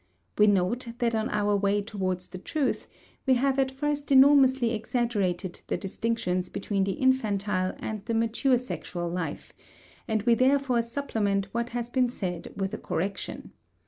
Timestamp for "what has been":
11.51-12.09